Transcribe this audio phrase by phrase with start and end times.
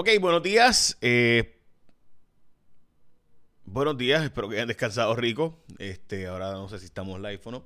[0.00, 0.96] Ok, buenos días.
[1.00, 1.56] Eh,
[3.64, 5.58] buenos días, espero que hayan descansado rico.
[5.80, 7.64] Este, ahora no sé si estamos live o no.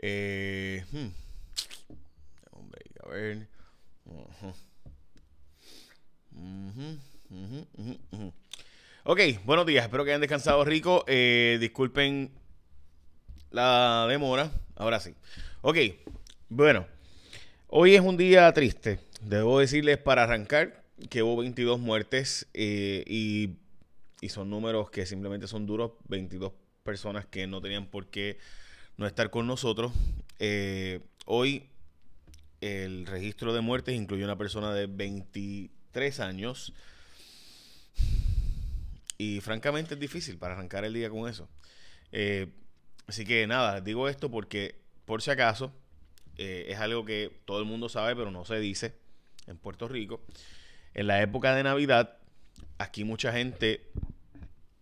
[0.00, 1.08] Eh, hmm.
[2.52, 3.48] Hombre, a ver.
[9.02, 11.04] Ok, buenos días, espero que hayan descansado rico.
[11.08, 12.30] Eh, disculpen
[13.50, 14.52] la demora.
[14.76, 15.12] Ahora sí.
[15.62, 15.76] Ok,
[16.50, 16.86] bueno.
[17.66, 19.00] Hoy es un día triste.
[19.22, 23.56] Debo decirles para arrancar que hubo 22 muertes eh, y,
[24.28, 25.92] son números que simplemente son duros.
[26.08, 26.52] 22
[26.82, 28.38] personas que no tenían por qué
[28.96, 29.92] no estar con nosotros.
[30.38, 31.68] Eh, hoy
[32.60, 36.72] el registro de muertes incluye una persona de 23 años.
[39.16, 41.48] Y francamente es difícil para arrancar el día con eso.
[42.10, 42.48] Eh,
[43.06, 45.72] así que nada, digo esto porque por si acaso
[46.36, 48.94] es algo que todo el mundo sabe pero no se dice
[49.46, 50.22] en Puerto Rico.
[50.94, 52.18] En la época de Navidad,
[52.78, 53.90] aquí mucha gente,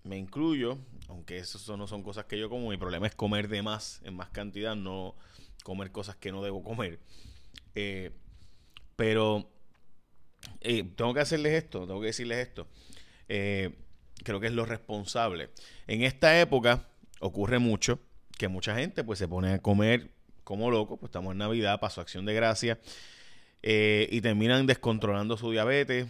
[0.05, 3.63] me incluyo, aunque eso no son cosas que yo como, mi problema es comer de
[3.63, 5.15] más, en más cantidad, no
[5.63, 7.01] comer cosas que no debo comer.
[7.75, 8.13] Eh,
[8.97, 9.51] pero
[10.61, 12.67] eh, tengo que hacerles esto, tengo que decirles esto.
[13.29, 13.75] Eh,
[14.23, 15.51] creo que es lo responsable.
[15.87, 16.89] En esta época
[17.21, 17.99] ocurre mucho
[18.39, 20.11] que mucha gente pues se pone a comer
[20.45, 22.79] como loco, pues estamos en Navidad, pasó acción de gracia
[23.69, 26.07] eh, y terminan descontrolando su diabetes,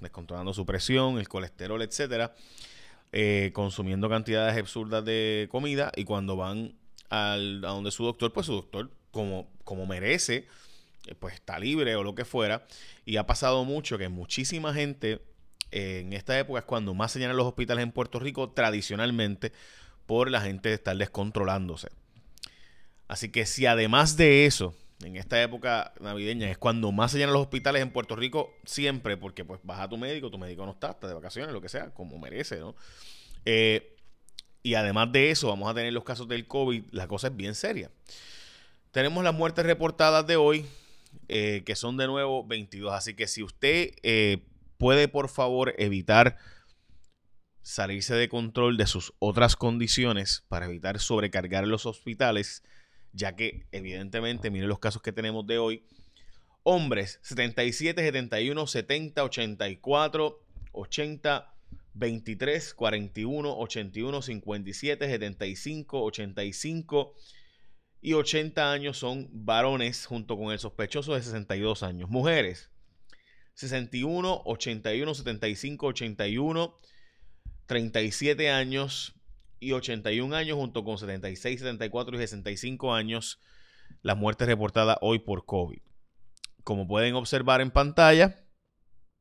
[0.00, 2.34] descontrolando su presión, el colesterol, etcétera,
[3.12, 6.72] eh, consumiendo cantidades absurdas de comida y cuando van
[7.10, 10.46] al, a donde su doctor, pues su doctor, como, como merece,
[11.06, 12.66] eh, pues está libre o lo que fuera.
[13.04, 15.20] Y ha pasado mucho que muchísima gente
[15.72, 19.52] en esta época es cuando más se llenan los hospitales en Puerto Rico tradicionalmente
[20.06, 21.88] por la gente estar descontrolándose.
[23.08, 27.34] Así que si además de eso en esta época navideña es cuando más se llenan
[27.34, 30.72] los hospitales en Puerto Rico siempre, porque pues vas a tu médico, tu médico no
[30.72, 32.74] está, está de vacaciones, lo que sea, como merece, ¿no?
[33.44, 33.96] Eh,
[34.62, 37.54] y además de eso, vamos a tener los casos del COVID, la cosa es bien
[37.54, 37.90] seria.
[38.92, 40.66] Tenemos las muertes reportadas de hoy,
[41.28, 44.46] eh, que son de nuevo 22, así que si usted eh,
[44.78, 46.38] puede por favor evitar
[47.60, 52.62] salirse de control de sus otras condiciones para evitar sobrecargar los hospitales,
[53.14, 55.86] ya que evidentemente, miren los casos que tenemos de hoy.
[56.64, 60.42] Hombres, 77, 71, 70, 84,
[60.72, 61.54] 80,
[61.94, 67.14] 23, 41, 81, 57, 75, 85
[68.00, 72.10] y 80 años son varones junto con el sospechoso de 62 años.
[72.10, 72.70] Mujeres,
[73.54, 76.80] 61, 81, 75, 81,
[77.66, 79.14] 37 años,
[79.64, 83.40] y 81 años, junto con 76, 74 y 65 años,
[84.02, 85.80] las muertes reportadas hoy por COVID.
[86.62, 88.44] Como pueden observar en pantalla,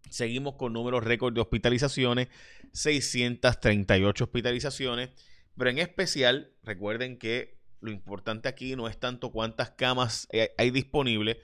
[0.09, 2.27] seguimos con números récord de hospitalizaciones,
[2.73, 5.09] 638 hospitalizaciones,
[5.57, 10.27] pero en especial recuerden que lo importante aquí no es tanto cuántas camas
[10.57, 11.37] hay disponibles,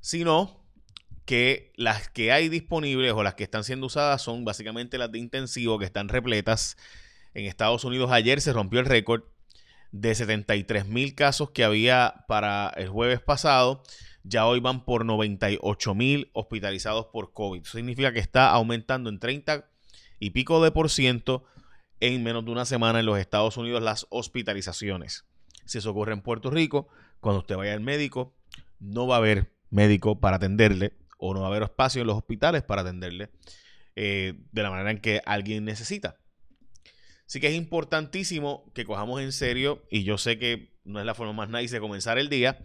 [0.00, 0.60] sino
[1.24, 5.18] que las que hay disponibles o las que están siendo usadas son básicamente las de
[5.18, 6.76] intensivo que están repletas
[7.34, 9.22] en Estados Unidos ayer se rompió el récord
[9.92, 13.82] de 73 mil casos que había para el jueves pasado.
[14.22, 17.64] Ya hoy van por 98 mil hospitalizados por COVID.
[17.64, 19.68] Significa que está aumentando en 30
[20.18, 21.44] y pico de por ciento
[22.00, 25.24] en menos de una semana en los Estados Unidos las hospitalizaciones.
[25.64, 26.88] Si eso ocurre en Puerto Rico,
[27.20, 28.34] cuando usted vaya al médico,
[28.78, 32.16] no va a haber médico para atenderle o no va a haber espacio en los
[32.16, 33.30] hospitales para atenderle
[33.96, 36.19] eh, de la manera en que alguien necesita.
[37.30, 41.14] Así que es importantísimo que cojamos en serio, y yo sé que no es la
[41.14, 42.58] forma más nice de comenzar el día,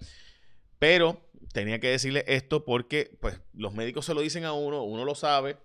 [0.79, 1.21] pero
[1.53, 5.13] tenía que decirle esto porque pues, los médicos se lo dicen a uno, uno lo
[5.13, 5.57] sabe,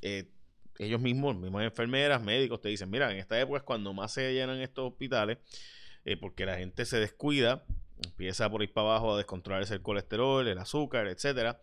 [0.00, 0.32] eh,
[0.78, 4.32] ellos mismos, mismas enfermeras, médicos, te dicen, mira, en esta época es cuando más se
[4.32, 5.36] llenan estos hospitales,
[6.06, 7.66] eh, porque la gente se descuida,
[8.06, 11.60] empieza por ir para abajo a descontrolarse el colesterol, el azúcar, etcétera.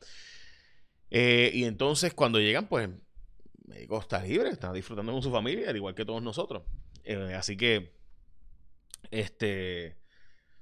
[1.09, 2.88] Eh, y entonces cuando llegan, pues
[3.66, 6.62] médico está libre, está disfrutando con su familia, al igual que todos nosotros.
[7.03, 7.94] Eh, así que,
[9.11, 9.97] este,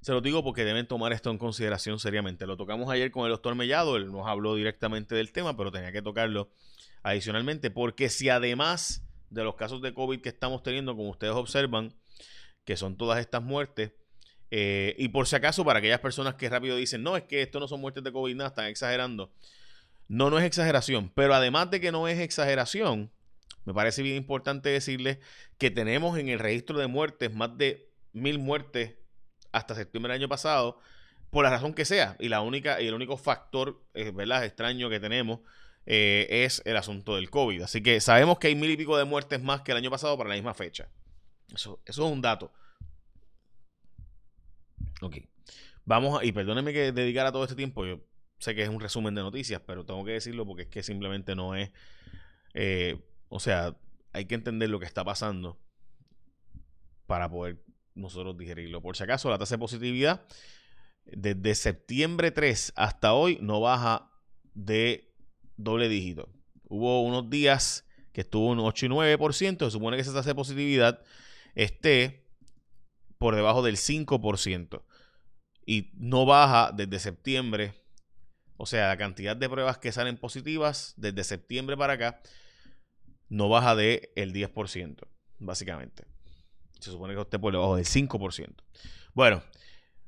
[0.02, 2.48] se lo digo porque deben tomar esto en consideración seriamente.
[2.48, 5.92] Lo tocamos ayer con el doctor Mellado, él nos habló directamente del tema, pero tenía
[5.92, 6.52] que tocarlo
[7.04, 11.94] adicionalmente, porque si además de los casos de COVID que estamos teniendo, como ustedes observan,
[12.66, 13.94] que son todas estas muertes,
[14.50, 17.60] eh, y por si acaso, para aquellas personas que rápido dicen, no, es que esto
[17.60, 19.32] no son muertes de COVID, nada, están exagerando.
[20.08, 23.12] No, no es exageración, pero además de que no es exageración,
[23.66, 25.20] me parece bien importante decirles
[25.58, 28.96] que tenemos en el registro de muertes más de mil muertes
[29.52, 30.80] hasta septiembre del año pasado,
[31.30, 32.16] por la razón que sea.
[32.20, 34.46] Y la única, y el único factor, eh, ¿verdad?
[34.46, 35.40] extraño que tenemos
[35.86, 37.64] eh, es el asunto del COVID.
[37.64, 40.18] Así que sabemos que hay mil y pico de muertes más que el año pasado
[40.18, 40.90] para la misma fecha.
[41.54, 42.52] Eso, eso es un dato.
[45.02, 45.18] Ok.
[45.86, 48.00] Vamos a, y perdónenme que dedicara todo este tiempo, yo
[48.38, 51.36] sé que es un resumen de noticias, pero tengo que decirlo porque es que simplemente
[51.36, 51.72] no es,
[52.54, 53.00] eh,
[53.32, 53.78] o sea,
[54.12, 55.58] hay que entender lo que está pasando
[57.08, 57.64] para poder
[57.96, 58.82] nosotros digerirlo.
[58.82, 60.26] Por si acaso, la tasa de positividad
[61.06, 64.12] desde septiembre 3 hasta hoy no baja
[64.54, 65.16] de
[65.56, 66.30] doble dígito.
[66.68, 70.36] Hubo unos días que estuvo un 8 y 9%, se supone que esa tasa de
[70.36, 71.02] positividad
[71.56, 72.28] esté
[73.18, 74.84] por debajo del 5%
[75.66, 77.76] y no baja desde septiembre.
[78.58, 82.22] O sea, la cantidad de pruebas que salen positivas desde septiembre para acá
[83.32, 84.98] no baja del el 10%,
[85.40, 86.04] básicamente.
[86.80, 88.50] Se supone que esté por debajo del 5%.
[89.14, 89.42] Bueno,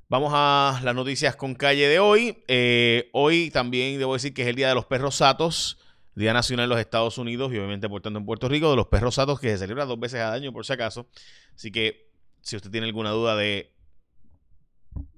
[0.10, 2.44] vamos a las noticias con calle de hoy.
[2.50, 5.80] Eh, hoy también debo decir que es el Día de los Perros Satos.
[6.16, 9.16] Día Nacional de los Estados Unidos y obviamente por en Puerto Rico de los perros
[9.16, 11.08] satos que se celebra dos veces al año por si acaso.
[11.56, 12.12] Así que
[12.42, 13.74] si usted tiene alguna duda de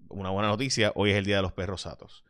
[0.07, 2.23] una buena noticia, hoy es el Día de los Perros Satos.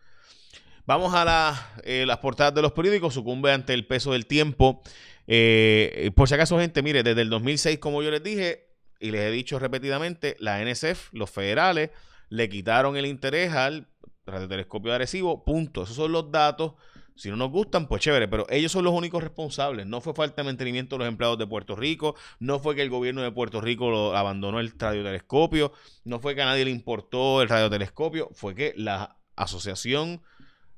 [0.88, 4.81] Vamos a eh, las portadas de los periódicos, sucumbe ante el peso del tiempo.
[5.27, 8.68] Eh, por si acaso, gente, mire, desde el 2006, como yo les dije
[9.00, 11.92] y les he dicho repetidamente, la NSF, los federales,
[12.30, 13.88] le quitaron el interés al
[14.25, 15.83] radiotelescopio agresivo, punto.
[15.83, 16.74] Esos son los datos.
[17.16, 19.86] Si no nos gustan, pues chévere, pero ellos son los únicos responsables.
[19.86, 22.89] No fue falta de mantenimiento de los empleados de Puerto Rico, no fue que el
[22.89, 25.72] gobierno de Puerto Rico lo abandonó el radiotelescopio,
[26.04, 30.24] no fue que a nadie le importó el radiotelescopio, fue que la Asociación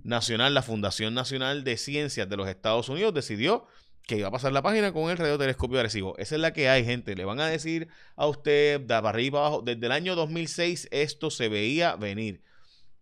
[0.03, 3.65] Nacional, la Fundación Nacional de Ciencias de los Estados Unidos decidió
[4.07, 6.17] que iba a pasar la página con el radiotelescopio agresivo.
[6.17, 7.13] Esa es la que hay, gente.
[7.13, 11.49] Le van a decir a usted, de arriba abajo, desde el año 2006 esto se
[11.49, 12.41] veía venir.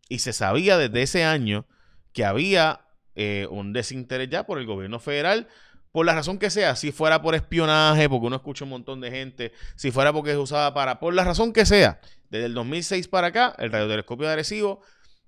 [0.09, 1.67] Y se sabía desde ese año
[2.11, 2.81] que había
[3.13, 5.47] eh, un desinterés ya por el gobierno federal,
[5.91, 9.11] por la razón que sea, si fuera por espionaje, porque uno escucha un montón de
[9.11, 13.07] gente, si fuera porque es usada para, por la razón que sea, desde el 2006
[13.07, 14.81] para acá, el radiotelescopio agresivo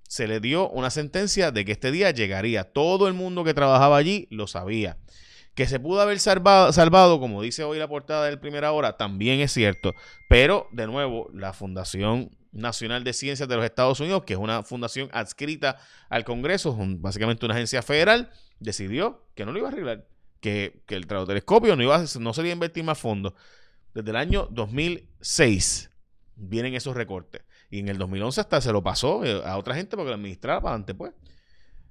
[0.08, 2.64] se le dio una sentencia de que este día llegaría.
[2.64, 4.98] Todo el mundo que trabajaba allí lo sabía.
[5.58, 9.40] Que se pudo haber salvado, salvado, como dice hoy la portada del primera hora, también
[9.40, 9.96] es cierto.
[10.30, 14.62] Pero, de nuevo, la Fundación Nacional de Ciencias de los Estados Unidos, que es una
[14.62, 20.08] fundación adscrita al Congreso, básicamente una agencia federal, decidió que no lo iba a arreglar,
[20.42, 21.84] que, el radiotelescopio no,
[22.20, 23.34] no se iba a invertir más fondos.
[23.96, 25.90] Desde el año 2006
[26.36, 27.42] vienen esos recortes.
[27.72, 30.62] Y en el 2011 hasta se lo pasó eh, a otra gente porque la administraba
[30.62, 31.14] para antes, pues.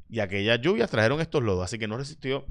[0.09, 2.47] Y aquellas lluvias trajeron estos lodos, así que no resistió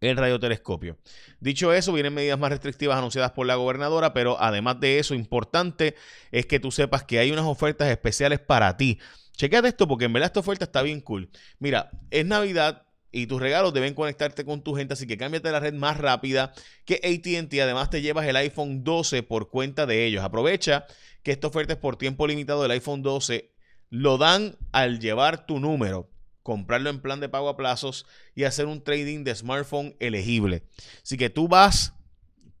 [0.00, 0.98] el radiotelescopio.
[1.40, 5.94] Dicho eso, vienen medidas más restrictivas anunciadas por la gobernadora, pero además de eso, importante
[6.32, 8.98] es que tú sepas que hay unas ofertas especiales para ti.
[9.36, 11.30] Chequete esto porque en verdad esta oferta está bien cool.
[11.58, 15.60] Mira, es Navidad, y tus regalos deben conectarte con tu gente, así que cámbiate la
[15.60, 16.52] red más rápida
[16.84, 17.54] que ATT.
[17.62, 20.22] Además, te llevas el iPhone 12 por cuenta de ellos.
[20.22, 20.86] Aprovecha
[21.22, 23.54] que esta oferta es por tiempo limitado del iPhone 12.
[23.88, 26.10] Lo dan al llevar tu número
[26.46, 28.06] comprarlo en plan de pago a plazos
[28.36, 30.62] y hacer un trading de smartphone elegible.
[31.02, 31.92] Así que tú vas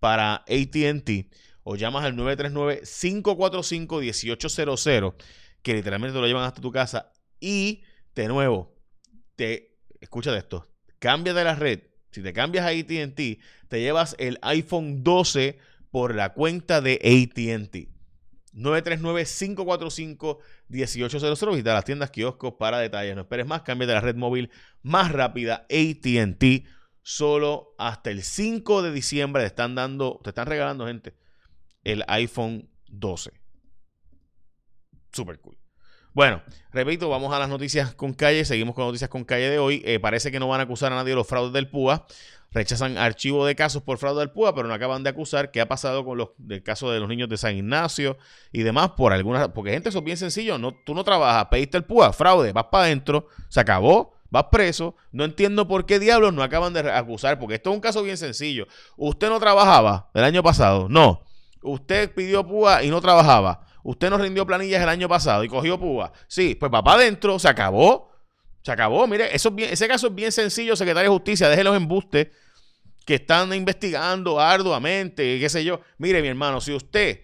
[0.00, 1.28] para ATT
[1.62, 5.14] o llamas al 939-545-1800,
[5.62, 7.12] que literalmente te lo llevan hasta tu casa.
[7.38, 7.84] Y
[8.16, 8.74] de nuevo,
[9.36, 10.66] te escucha de esto,
[10.98, 11.82] cambia de la red.
[12.10, 13.20] Si te cambias a ATT,
[13.68, 15.60] te llevas el iPhone 12
[15.92, 17.95] por la cuenta de ATT.
[18.56, 21.50] 939-545-1800.
[21.50, 23.14] Visita las tiendas kioscos para detalles.
[23.14, 23.62] No esperes más.
[23.62, 24.50] Cambia de la red móvil
[24.82, 26.66] más rápida ATT.
[27.02, 31.14] Solo hasta el 5 de diciembre te están dando, te están regalando, gente,
[31.84, 33.30] el iPhone 12.
[35.12, 35.56] Super cool.
[36.16, 36.40] Bueno,
[36.72, 38.46] repito, vamos a las noticias con calle.
[38.46, 39.82] Seguimos con noticias con calle de hoy.
[39.84, 42.06] Eh, parece que no van a acusar a nadie de los fraudes del PUA
[42.52, 45.68] rechazan archivo de casos por fraude del PUA, pero no acaban de acusar qué ha
[45.68, 48.16] pasado con los del caso de los niños de San Ignacio
[48.50, 51.76] y demás por alguna porque gente eso es bien sencillo, no tú no trabajas, pediste
[51.76, 56.32] el PUA, fraude, vas para adentro, se acabó, vas preso, no entiendo por qué diablos
[56.32, 58.66] no acaban de acusar, porque esto es un caso bien sencillo.
[58.96, 61.20] Usted no trabajaba el año pasado, no.
[61.60, 63.65] Usted pidió PUA y no trabajaba.
[63.86, 66.12] Usted no rindió planillas el año pasado y cogió PUA.
[66.26, 68.10] Sí, pues para adentro, se acabó.
[68.62, 69.06] Se acabó.
[69.06, 71.48] Mire, eso ese caso es bien sencillo, secretario de Justicia.
[71.48, 72.28] Deje los embustes
[73.04, 75.80] que están investigando arduamente, qué sé yo.
[75.98, 77.20] Mire, mi hermano, si usted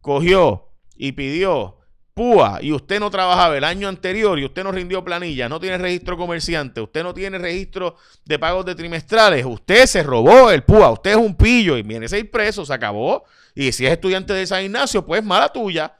[0.00, 1.78] cogió y pidió
[2.14, 5.78] PUA y usted no trabajaba el año anterior y usted no rindió planilla, no tiene
[5.78, 10.92] registro comerciante, usted no tiene registro de pagos de trimestrales, usted se robó el PUA,
[10.92, 13.24] usted es un pillo y viene ser preso, se acabó.
[13.52, 15.92] Y si es estudiante de San Ignacio, pues mala tuya.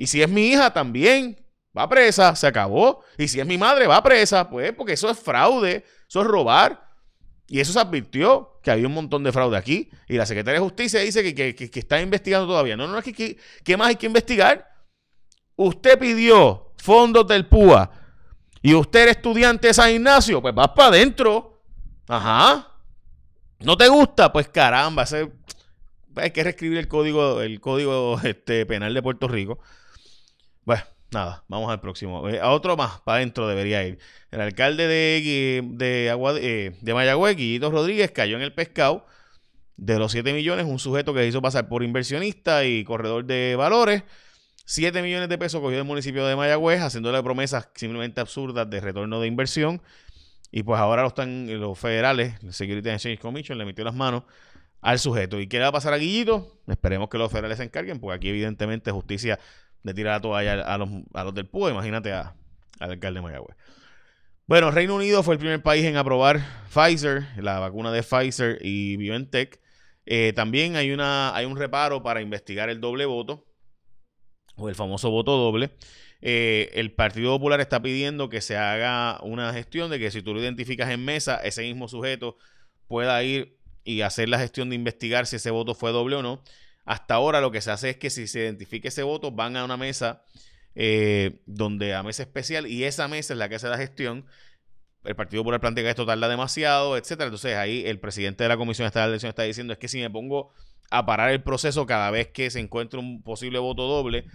[0.00, 1.36] Y si es mi hija, también.
[1.76, 3.04] Va presa, se acabó.
[3.18, 6.88] Y si es mi madre, va presa, pues, porque eso es fraude, eso es robar.
[7.46, 9.90] Y eso se advirtió que había un montón de fraude aquí.
[10.08, 12.78] Y la Secretaría de Justicia dice que, que, está investigando todavía.
[12.78, 14.72] No, no, es que, ¿qué más hay que investigar?
[15.54, 17.90] Usted pidió fondos del PUA
[18.62, 21.62] y usted era estudiante de San Ignacio, pues vas para adentro.
[22.08, 22.72] Ajá.
[23.58, 24.32] ¿No te gusta?
[24.32, 25.04] Pues caramba,
[26.16, 29.58] hay que reescribir el código, el código este, penal de Puerto Rico.
[30.70, 32.28] Bueno, nada, vamos al próximo.
[32.28, 33.98] Eh, a otro más, para adentro debería ir.
[34.30, 39.04] El alcalde de, de, Agua, eh, de Mayagüez, Guillito Rodríguez, cayó en el pescado.
[39.76, 44.04] De los 7 millones, un sujeto que hizo pasar por inversionista y corredor de valores.
[44.64, 49.20] 7 millones de pesos cogió el municipio de Mayagüez, haciéndole promesas simplemente absurdas de retorno
[49.20, 49.82] de inversión.
[50.52, 53.96] Y pues ahora lo están los federales, el Security and Exchange Commission, le metió las
[53.96, 54.22] manos
[54.82, 55.40] al sujeto.
[55.40, 56.60] ¿Y qué le va a pasar a Guillito?
[56.68, 59.40] Esperemos que los federales se encarguen, porque aquí evidentemente justicia
[59.82, 61.70] de tirar la toalla a los, a los del PUE.
[61.70, 62.34] Imagínate a,
[62.78, 63.56] al alcalde de Mayagüez.
[64.46, 66.40] Bueno, Reino Unido fue el primer país en aprobar
[66.74, 69.60] Pfizer, la vacuna de Pfizer y BioNTech.
[70.06, 73.46] Eh, también hay, una, hay un reparo para investigar el doble voto,
[74.56, 75.70] o el famoso voto doble.
[76.20, 80.34] Eh, el Partido Popular está pidiendo que se haga una gestión de que si tú
[80.34, 82.36] lo identificas en mesa, ese mismo sujeto
[82.88, 86.42] pueda ir y hacer la gestión de investigar si ese voto fue doble o no.
[86.84, 89.64] Hasta ahora lo que se hace es que si se identifique ese voto, van a
[89.64, 90.22] una mesa
[90.74, 94.26] eh, donde a mesa especial y esa mesa es la que hace la gestión.
[95.04, 97.26] El Partido Popular plantea que esto tarda demasiado, etcétera.
[97.26, 100.10] Entonces ahí el presidente de la Comisión de Elección está diciendo es que si me
[100.10, 100.52] pongo
[100.90, 104.26] a parar el proceso cada vez que se encuentre un posible voto doble,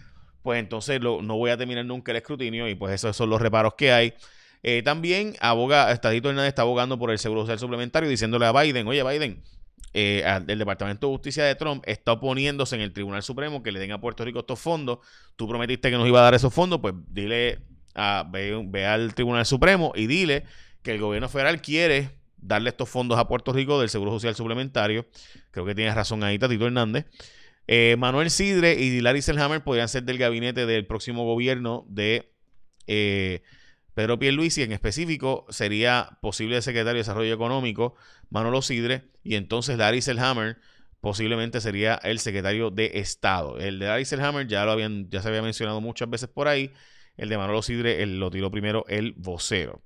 [0.41, 3.73] pues entonces no voy a terminar nunca el escrutinio y pues esos son los reparos
[3.75, 4.13] que hay.
[4.63, 8.87] Eh, también aboga, Estadito Hernández está abogando por el Seguro Social Suplementario diciéndole a Biden,
[8.87, 9.43] oye Biden,
[9.97, 13.79] eh, el Departamento de Justicia de Trump está oponiéndose en el Tribunal Supremo que le
[13.79, 14.99] den a Puerto Rico estos fondos.
[15.37, 17.59] Tú prometiste que nos iba a dar esos fondos, pues dile
[17.93, 20.43] a, ve, al Tribunal Supremo y dile
[20.83, 25.05] que el gobierno federal quiere darle estos fondos a Puerto Rico del Seguro Social Suplementario.
[25.51, 27.05] Creo que tienes razón ahí, Tatito Hernández.
[27.65, 32.33] Eh, Manuel Sidre y Larry Selhammer podrían ser del gabinete del próximo gobierno de
[32.85, 33.43] eh,
[33.95, 34.61] Pedro Pierluisi.
[34.61, 37.95] En específico, sería posible secretario de Desarrollo Económico
[38.29, 40.57] Manolo Sidre y entonces Larry Selhammer
[41.01, 43.57] posiblemente sería el secretario de Estado.
[43.57, 46.71] El de Larry Selhammer ya, lo habían, ya se había mencionado muchas veces por ahí.
[47.17, 49.81] El de Manolo Sidre lo tiró primero el vocero.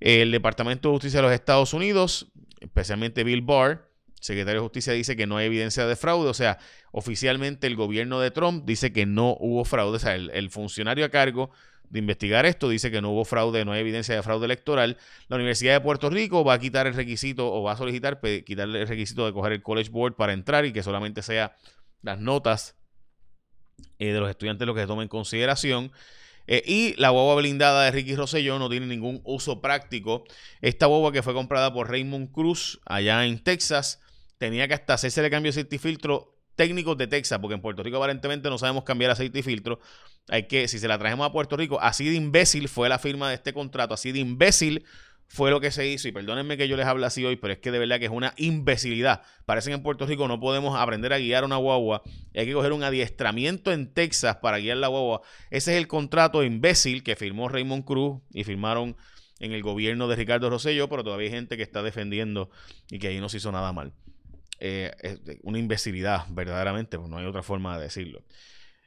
[0.00, 3.88] El Departamento de Justicia de los Estados Unidos, especialmente Bill Barr,
[4.20, 6.58] secretario de Justicia dice que no hay evidencia de fraude, o sea,
[6.92, 11.08] oficialmente el gobierno de Trump dice que no hubo fraude, o sea, el, funcionario a
[11.08, 11.50] cargo
[11.90, 14.98] de investigar esto dice que no hubo fraude, no hay evidencia de fraude electoral.
[15.28, 18.82] La Universidad de Puerto Rico va a quitar el requisito o va a solicitar quitarle
[18.82, 21.56] el requisito de coger el College Board para entrar y que solamente sea
[22.02, 22.76] las notas
[23.98, 25.92] eh, de los estudiantes lo que se toma en consideración.
[26.46, 30.24] Eh, y la guagua blindada de Ricky Rosselló no tiene ningún uso práctico.
[30.60, 34.00] Esta guagua que fue comprada por Raymond Cruz allá en Texas
[34.38, 37.98] tenía que hasta hacerse el cambio de filtro técnicos de Texas, porque en Puerto Rico
[37.98, 39.78] aparentemente no sabemos cambiar aceite y filtro.
[40.28, 43.28] Hay que, si se la trajemos a Puerto Rico, así de imbécil fue la firma
[43.28, 44.84] de este contrato, así de imbécil
[45.28, 46.08] fue lo que se hizo.
[46.08, 48.10] Y perdónenme que yo les hable así hoy, pero es que de verdad que es
[48.10, 49.22] una imbecilidad.
[49.46, 52.02] Parece que en Puerto Rico no podemos aprender a guiar una guagua.
[52.34, 55.20] Hay que coger un adiestramiento en Texas para guiar la guagua.
[55.50, 58.96] Ese es el contrato imbécil que firmó Raymond Cruz y firmaron
[59.38, 62.50] en el gobierno de Ricardo Rosselló, pero todavía hay gente que está defendiendo
[62.90, 63.92] y que ahí no se hizo nada mal.
[64.60, 68.22] Eh, una imbecilidad, verdaderamente, pues no hay otra forma de decirlo.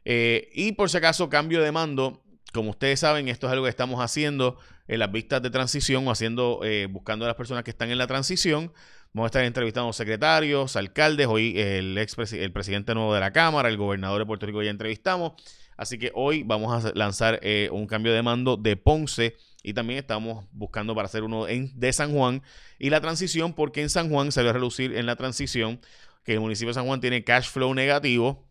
[0.03, 2.23] Eh, y por si acaso, cambio de mando.
[2.53, 6.11] Como ustedes saben, esto es algo que estamos haciendo en las vistas de transición o
[6.11, 8.73] haciendo, eh, buscando a las personas que están en la transición.
[9.13, 11.27] Vamos a estar entrevistando secretarios, alcaldes.
[11.27, 14.69] Hoy el, ex el presidente nuevo de la Cámara, el gobernador de Puerto Rico ya
[14.69, 15.33] entrevistamos.
[15.77, 17.39] Así que hoy vamos a lanzar
[17.71, 21.93] un cambio de mando de Ponce y también estamos buscando para hacer uno en, de
[21.93, 22.41] San Juan
[22.79, 25.79] y la transición, porque en San Juan se va a relucir en la transición
[26.23, 28.47] que el municipio de San Juan tiene cash flow negativo,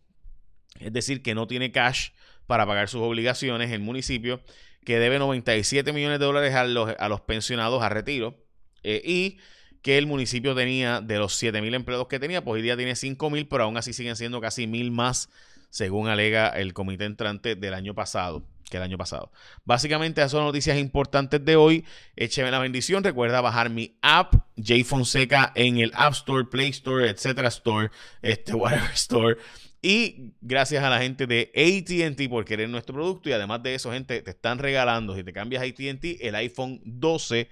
[0.79, 2.09] es decir, que no tiene cash
[2.47, 4.41] para pagar sus obligaciones, el municipio
[4.85, 8.43] que debe 97 millones de dólares a los, a los pensionados a retiro
[8.83, 9.37] eh, y
[9.81, 12.95] que el municipio tenía de los 7 mil empleados que tenía, pues hoy día tiene
[12.95, 15.29] 5 mil, pero aún así siguen siendo casi mil más,
[15.71, 19.31] según alega el comité entrante del año pasado que el año pasado.
[19.65, 21.85] Básicamente, esas son noticias importantes de hoy.
[22.15, 23.03] Écheme la bendición.
[23.03, 28.53] Recuerda bajar mi app, J Fonseca, en el App Store, Play Store, etcétera Store, este,
[28.55, 29.35] whatever Store.
[29.83, 33.29] Y gracias a la gente de ATT por querer nuestro producto.
[33.29, 37.49] Y además de eso, gente, te están regalando, si te cambias ATT, el iPhone 12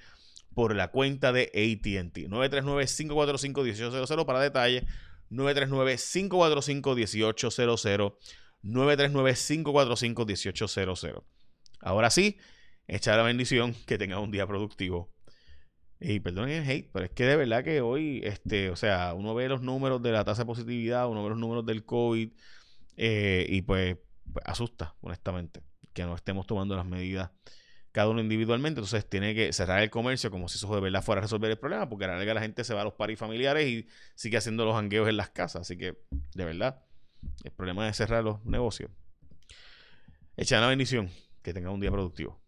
[0.54, 2.30] por la cuenta de ATT.
[2.30, 4.84] 939-545-1800 para detalles.
[5.32, 8.16] 939-545-1800.
[8.64, 11.24] 939-545-1800.
[11.82, 12.38] Ahora sí,
[12.88, 15.14] echa la bendición, que tenga un día productivo.
[16.02, 19.36] Y perdonen el hate, pero es que de verdad que hoy, este, o sea, uno
[19.36, 22.32] ve los números de la tasa de positividad, uno ve los números del COVID,
[22.96, 23.98] eh, y pues,
[24.32, 25.62] pues, asusta, honestamente,
[25.94, 27.32] que no estemos tomando las medidas
[27.92, 28.80] cada uno individualmente.
[28.80, 31.58] Entonces tiene que cerrar el comercio como si eso de verdad fuera a resolver el
[31.58, 34.76] problema, porque ahora la gente se va a los paris familiares y sigue haciendo los
[34.76, 35.62] hangueos en las casas.
[35.62, 35.98] Así que,
[36.34, 36.84] de verdad,
[37.44, 38.92] el problema es cerrar los negocios.
[40.38, 41.10] Echa la bendición,
[41.42, 42.40] que tenga un día productivo.